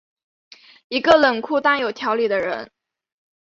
[0.87, 2.71] 一个冷酷但有条理的人。